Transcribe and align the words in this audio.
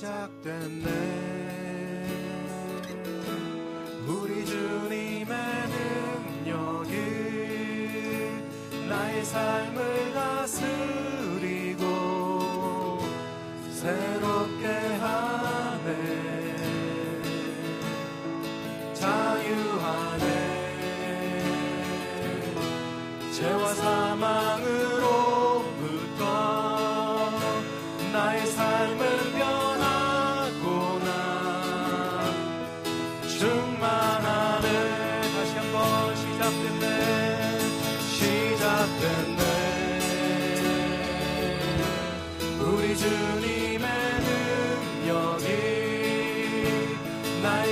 시작됐네. 0.00 0.86
우리 4.08 4.46
주님의 4.46 5.36
능력이 6.46 6.94
나의 8.88 9.22
삶을 9.24 10.14
다스리 10.14 10.99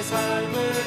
salve. 0.08 0.77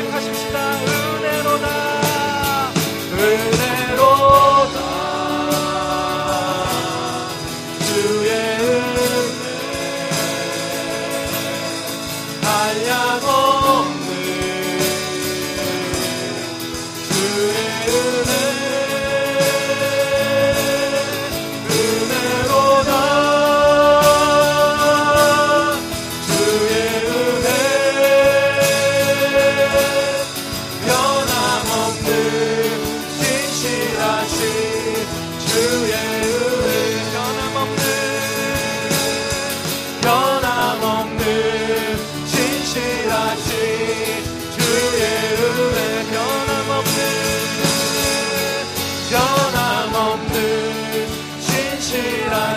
계획하십시오. 0.00 0.49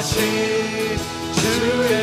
Machine 0.03 0.97
to 0.97 2.02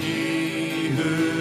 십자 0.00 1.39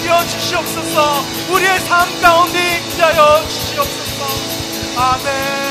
다스려 0.00 0.26
주시옵소서. 0.26 1.24
우리의 1.50 1.78
삶 1.80 2.20
가운데 2.20 2.82
임하여 2.94 3.48
주시옵소서. 3.48 4.26
아멘 4.96 5.69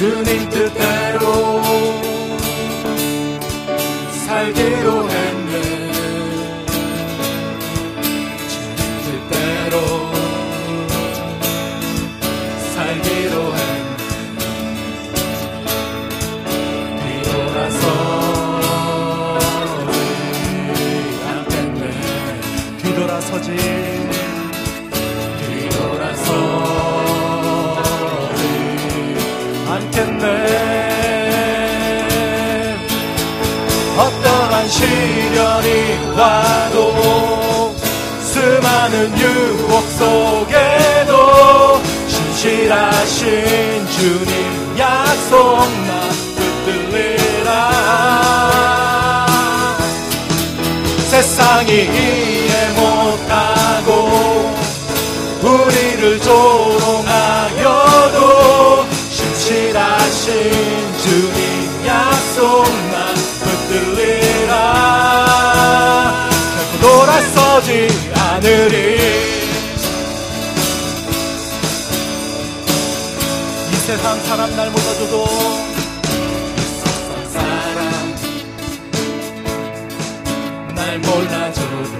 주님 0.00 0.48
뜻대로 0.48 1.60
살기로 4.24 4.99
와도 36.20 37.74
수많은 38.22 39.18
유혹 39.18 39.82
속에도 39.92 41.80
신실하신 42.06 43.88
주님 43.88 44.78
약속 44.78 45.56
나 45.86 46.10
붙들리라. 46.36 47.50
세상이 51.08 51.72
이해 51.72 52.68
못하고 52.76 53.90
우리를 55.42 56.20
조롱 56.20 57.08
돌아서지 67.50 67.88
않으리. 68.14 68.96
이 73.68 73.74
세상 73.74 74.20
사람 74.20 74.54
날 74.54 74.70
몰라줘도 74.70 75.26
세상 76.84 77.30
사람 77.32 78.14
날 80.76 80.98
몰라줘도 81.00 81.98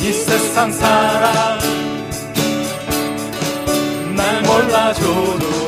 이 0.00 0.12
세상 0.12 0.72
사람 0.72 1.58
날 4.16 4.42
몰라줘도 4.42 5.67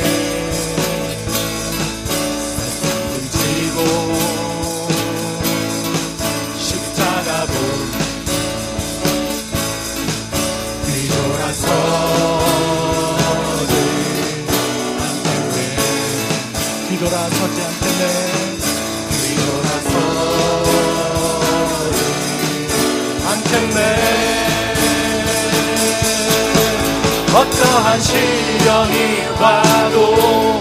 어떠한 27.60 28.00
시련이 28.00 29.24
와도 29.38 30.60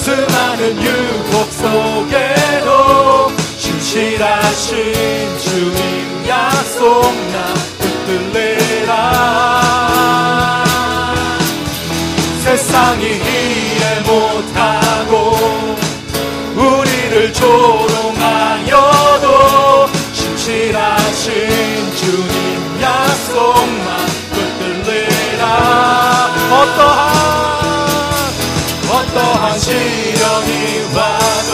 수많은 0.00 0.82
유혹 0.82 1.52
속에도 1.52 3.30
신실하신 3.58 5.38
주님 5.38 6.26
약속 6.26 7.02
나 7.32 7.54
붙들리라. 7.78 8.94
세상이 12.44 13.04
이해 13.04 14.00
못하고 14.06 15.36
우리를 16.54 17.32
조롱 17.34 18.05
어떠한 26.66 28.34
어떠한 28.90 29.58
시련이 29.58 30.84
와도 30.94 31.52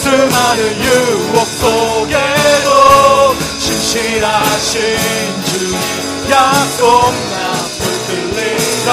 수많은 0.00 0.60
유혹 0.82 1.46
속에도 1.46 2.68
신실하신 3.58 4.72
주님 5.44 5.74
약속만 6.30 7.34
붙들리라. 7.78 8.90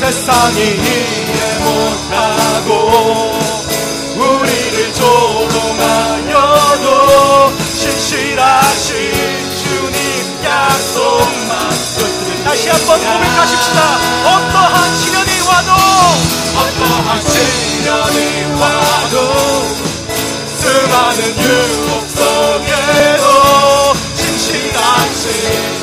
세상이 0.00 0.58
이해 0.60 1.40
못하고 1.64 2.70
우리를 4.16 4.76
조롱하여도 4.92 6.86
신실하신 7.74 8.92
약속만 10.64 11.58
다시 12.44 12.68
한번 12.70 12.98
고백하십시다. 12.98 13.80
어떠한 14.24 14.96
시련이 14.96 15.40
와도 15.40 15.72
어떠한 16.56 17.22
시련이 17.22 18.44
와도 18.60 19.16
수많은 20.58 21.18
유혹 21.38 22.08
속에도 22.08 23.24
신실하신 24.14 25.73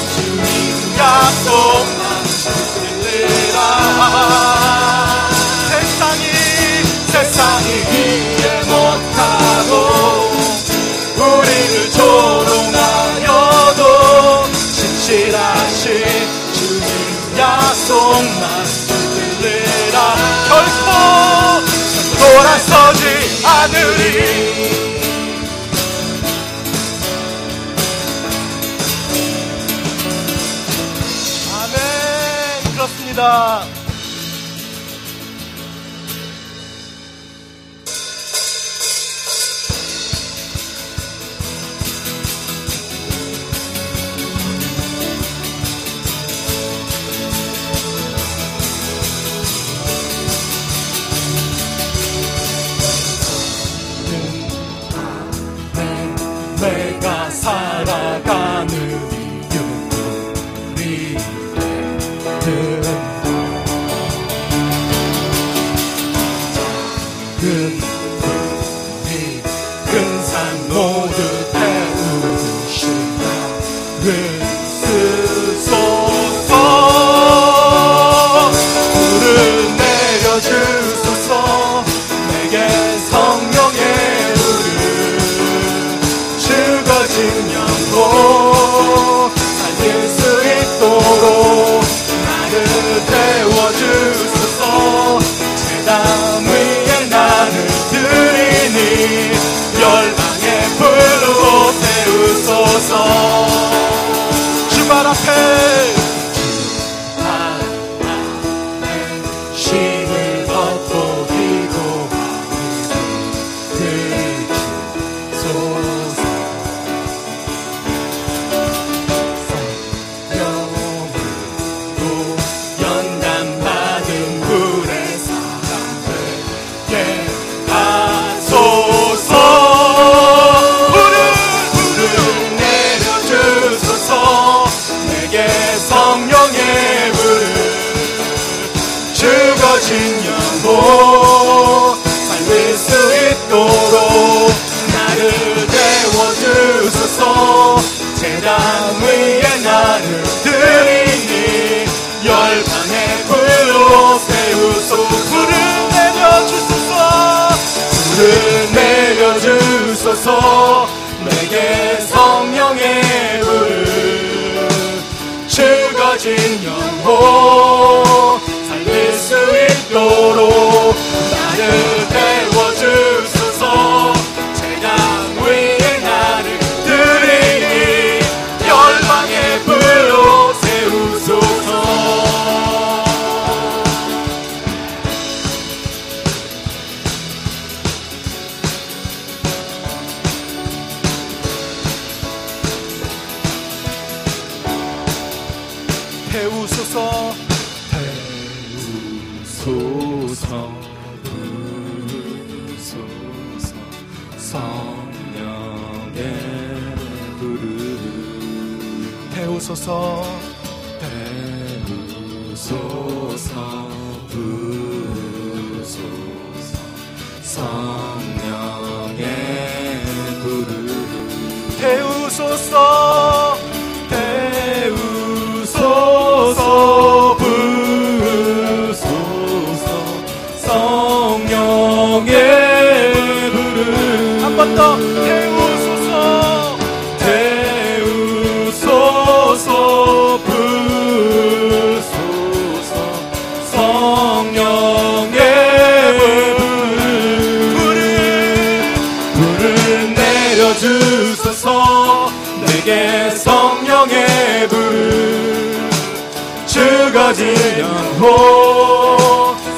Father. 58.68 59.11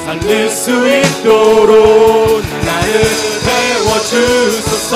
살릴 0.04 0.50
수 0.50 0.70
있도록 0.70 2.42
나를 2.64 2.92
태워주소서. 3.44 4.92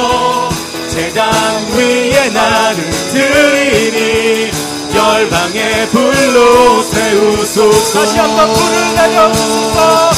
제단 0.88 1.66
위에 1.76 2.30
나를 2.30 2.78
드리니 3.12 4.50
열방의 4.94 5.88
불로 5.90 6.82
세우소서. 6.82 8.00
다시 8.00 8.18
한번 8.18 8.52
불을 8.52 8.94
내려주소서. 8.94 10.10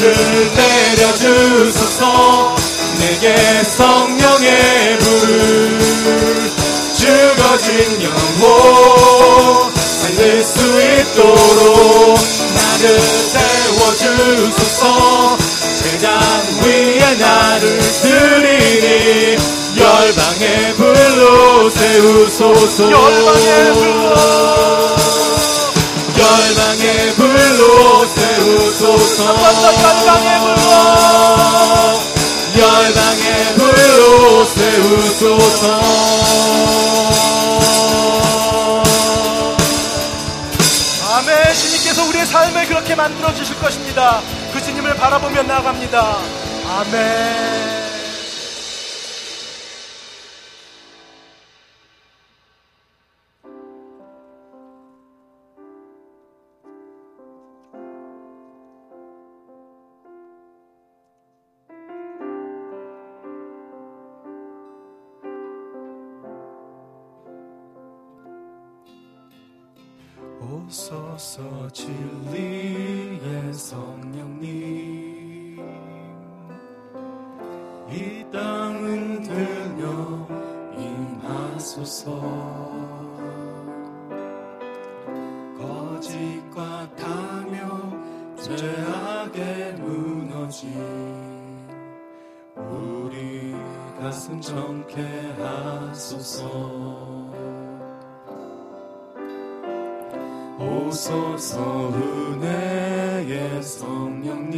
불을 0.00 0.50
내려주소서. 0.54 2.02
내게 2.98 3.24
성령의 3.64 4.98
불을 4.98 6.50
죽어진 6.94 8.02
영혼 8.02 9.72
살릴 9.74 10.44
수 10.44 10.58
있도록 10.82 12.18
나를 12.54 13.00
세워주소서. 13.32 14.82
제단 15.82 16.08
위에 16.64 17.02
나를 17.16 17.62
드리니 18.02 19.36
열방의 19.78 20.74
불로 20.76 21.70
세우소서. 21.70 22.90
열방의 22.90 23.72
불로. 23.74 24.14
열방의 26.18 27.14
불로 27.14 28.06
세우소서. 28.06 29.16
열방의 29.24 30.28
불로. 30.40 30.70
열방의 32.58 33.26
불로 33.56 34.44
세우소서. 34.44 35.62
삶을 42.32 42.66
그렇게 42.66 42.94
만들어 42.94 43.34
주실 43.34 43.58
것입니다. 43.58 44.22
그 44.54 44.62
주님을 44.62 44.96
바라보며 44.96 45.42
나아갑니다. 45.42 46.16
아멘. 46.66 47.81
오소서 70.72 71.68
진리의 71.68 73.52
성령님 73.52 74.42
이 77.90 78.24
땅은 78.32 79.22
들며 79.22 80.26
임하소서. 80.78 82.22
거짓과 85.58 86.88
탐욕 86.96 88.38
죄악에 88.38 89.72
무너진 89.72 90.72
우리 92.56 93.54
가슴 94.00 94.40
정케 94.40 95.02
하소서 95.36 97.11
오소서 100.92 101.90
은혜의 101.94 103.62
성령님 103.62 104.52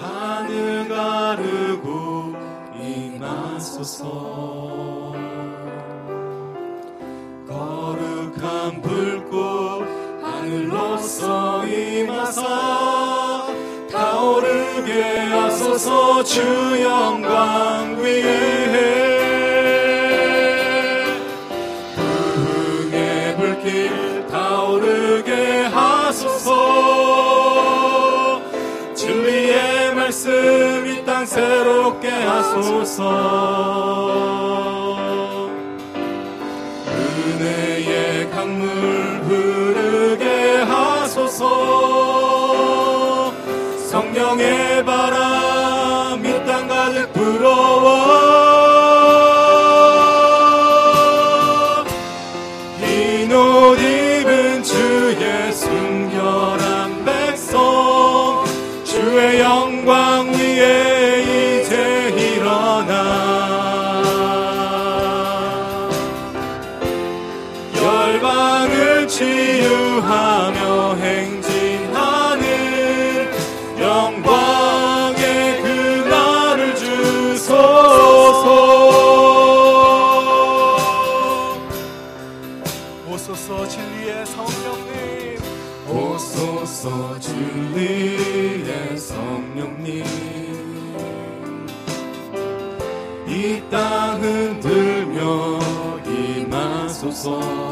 하늘 0.00 0.88
가르고 0.88 2.36
임하소서. 2.80 4.04
거룩한 7.48 8.80
불꽃 8.82 9.82
하늘로서 10.22 11.66
임하사 11.66 13.48
타오르게 13.90 15.02
하소서 15.02 16.22
주영 16.22 16.81
하소서. 26.12 26.52
진리의 28.94 29.94
말씀 29.94 30.30
이 30.86 31.04
땅 31.06 31.24
새롭게 31.24 32.08
하소서. 32.10 33.02
은혜의 36.86 38.30
강물 38.30 38.68
흐르게 39.26 40.58
하소서 40.62 41.71
오소서 83.22 83.68
진리의 83.68 84.26
성령님. 84.26 85.38
오소서 85.88 87.20
진리의 87.20 88.98
성령님. 88.98 90.04
이 93.28 93.62
땅은 93.70 94.58
들며 94.58 95.60
임하소서 96.04 97.71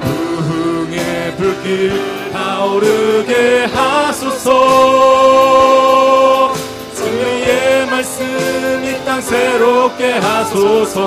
부흥의 0.00 1.36
불길 1.36 2.32
타오르게 2.32 3.64
하소서. 3.66 4.52
진리의 6.94 7.86
말씀 7.90 8.24
이 8.84 9.04
땅 9.04 9.20
새롭게 9.20 10.12
하소서. 10.12 10.98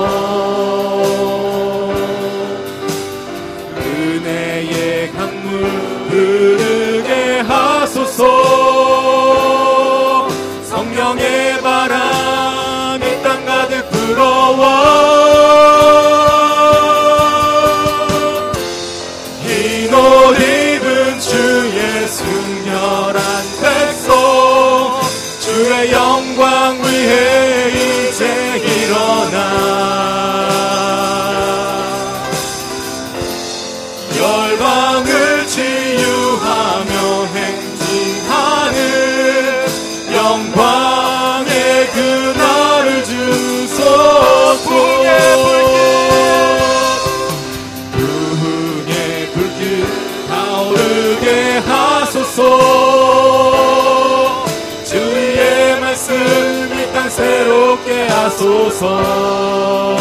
은혜의 3.77 5.11
강물 5.13 5.63
흐르 6.09 6.90
새 58.29 60.00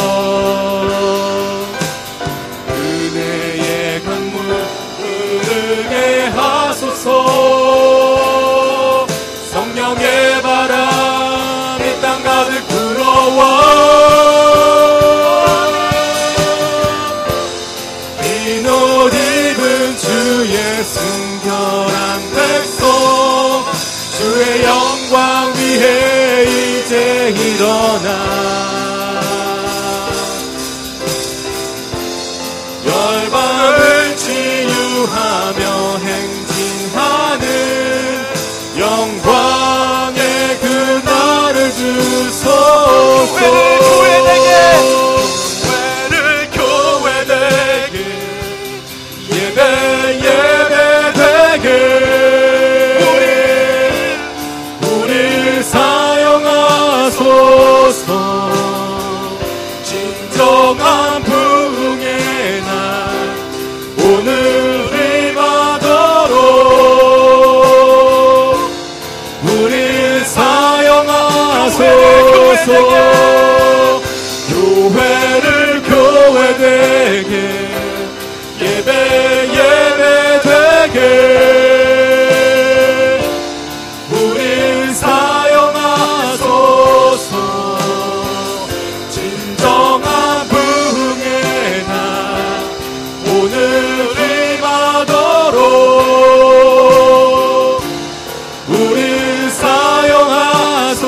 우리 98.71 99.51
사용하소서 99.51 101.01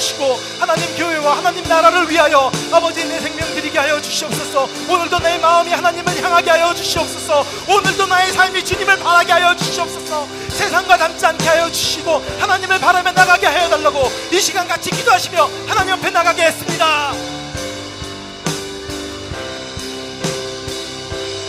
주시고 0.00 0.40
하나님 0.58 0.96
교회와 0.96 1.36
하나님 1.36 1.62
나라를 1.64 2.08
위하여 2.10 2.50
아버지 2.72 3.04
내 3.04 3.20
생명 3.20 3.46
드리게 3.54 3.78
하여 3.78 4.00
주시옵소서. 4.00 4.68
오늘도 4.88 5.18
내 5.18 5.38
마음이 5.38 5.70
하나님을 5.70 6.22
향하게 6.22 6.50
하여 6.50 6.74
주시옵소서. 6.74 7.44
오늘도 7.68 8.06
나의 8.06 8.32
삶이 8.32 8.64
주님을 8.64 8.98
바라게 8.98 9.32
하여 9.32 9.54
주시옵소서. 9.54 10.26
세상과 10.48 10.96
닮지 10.96 11.26
않게 11.26 11.46
하여 11.46 11.70
주시고 11.70 12.24
하나님을 12.40 12.80
바라며 12.80 13.12
나가게 13.12 13.46
하여 13.46 13.68
달라고 13.68 14.10
이 14.32 14.40
시간 14.40 14.66
같이 14.66 14.90
기도하시며 14.90 15.50
하나님 15.66 15.92
옆에 15.92 16.10
나가게 16.10 16.42
했습니다. 16.44 17.12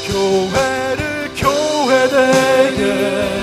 교회를 0.07 1.31
교회 1.37 2.09
되게 2.09 3.41